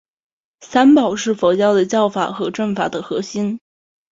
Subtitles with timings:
[0.61, 3.59] 三宝是佛教的教法和证法的核心。